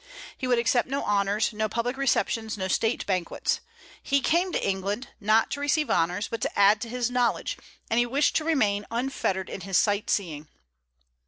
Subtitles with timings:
[0.35, 3.59] He would accept no honors, no public receptions, no state banquets.
[4.01, 7.55] He came to England, not to receive honors, but to add to his knowledge,
[7.87, 10.47] and he wished to remain unfettered in his sight seeing.